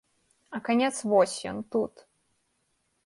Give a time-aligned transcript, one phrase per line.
[0.57, 1.93] А канец вось ён, тут.